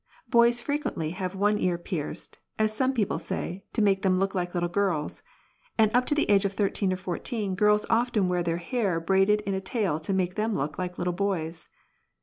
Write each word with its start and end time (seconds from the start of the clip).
Boys 0.29 0.61
frequently 0.61 1.11
have 1.11 1.35
one 1.35 1.59
ear 1.59 1.77
pierced, 1.77 2.39
as 2.57 2.75
some 2.75 2.91
people 2.91 3.19
say, 3.19 3.63
to 3.71 3.83
make 3.83 4.01
them 4.01 4.17
look 4.17 4.33
like 4.33 4.55
little 4.55 4.67
girls; 4.67 5.21
and 5.77 5.91
up 5.95 6.07
to 6.07 6.15
the 6.15 6.27
age 6.27 6.43
of 6.43 6.53
thirteen 6.53 6.91
or 6.91 6.95
fourteen, 6.97 7.53
girls 7.53 7.85
often 7.87 8.27
wear 8.27 8.41
their 8.41 8.57
hair 8.57 8.99
braided 8.99 9.41
in 9.41 9.53
a 9.53 9.61
tail 9.61 9.99
to 9.99 10.11
make 10.11 10.33
them 10.33 10.55
look 10.55 10.79
like 10.79 10.97
little 10.97 11.13
boys. 11.13 11.69